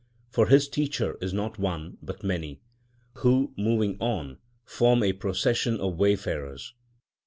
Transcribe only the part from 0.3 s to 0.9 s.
For his